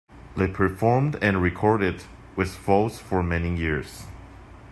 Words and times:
They 0.35 0.47
performed 0.47 1.19
and 1.21 1.43
recorded 1.43 2.05
with 2.35 2.49
Folds 2.55 2.97
for 2.97 3.21
many 3.21 3.55
years. 3.55 4.07